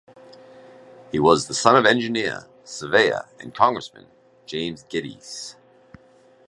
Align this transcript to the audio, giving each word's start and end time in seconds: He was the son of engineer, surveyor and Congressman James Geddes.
He 1.11 1.19
was 1.19 1.45
the 1.47 1.53
son 1.53 1.75
of 1.75 1.85
engineer, 1.85 2.47
surveyor 2.63 3.27
and 3.39 3.53
Congressman 3.53 4.07
James 4.47 4.83
Geddes. 4.89 5.57